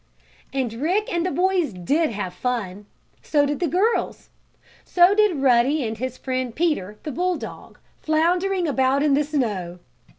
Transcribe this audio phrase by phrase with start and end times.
[0.51, 2.87] And Rick and the boys did have fun.
[3.21, 4.31] So did the girls.
[4.83, 9.77] So did Ruddy and his friend Peter, the bulldog, floundering about in the snow.